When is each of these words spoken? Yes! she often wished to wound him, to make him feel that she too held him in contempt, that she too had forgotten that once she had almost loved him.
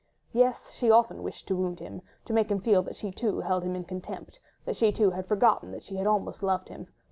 Yes! 0.33 0.71
she 0.71 0.89
often 0.89 1.21
wished 1.21 1.47
to 1.47 1.55
wound 1.55 1.79
him, 1.79 2.01
to 2.25 2.33
make 2.33 2.49
him 2.49 2.59
feel 2.59 2.81
that 2.81 2.95
she 2.95 3.11
too 3.11 3.41
held 3.41 3.61
him 3.61 3.75
in 3.75 3.83
contempt, 3.83 4.39
that 4.65 4.75
she 4.75 4.91
too 4.91 5.11
had 5.11 5.27
forgotten 5.27 5.69
that 5.73 5.77
once 5.77 5.83
she 5.85 5.97
had 5.97 6.07
almost 6.07 6.41
loved 6.41 6.69
him. 6.69 6.87